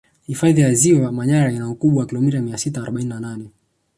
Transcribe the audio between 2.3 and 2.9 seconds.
mia sita